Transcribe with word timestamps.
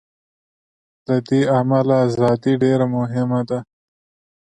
له 1.07 1.15
دې 1.27 1.41
امله 1.57 1.95
ازادي 2.07 2.53
ډېره 2.63 2.85
مهمه 2.95 3.41
ده. 3.49 3.59